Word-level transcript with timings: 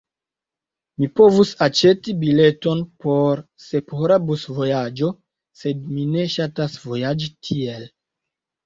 Mi 1.01 1.09
povus 1.19 1.51
aĉeti 1.65 2.15
bileton 2.23 2.81
por 3.05 3.43
sephora 3.67 4.19
busvojaĝo, 4.31 5.15
sed 5.63 5.87
mi 5.95 6.11
ne 6.17 6.29
ŝatas 6.39 6.81
vojaĝi 6.89 7.35
tiel. 7.47 7.89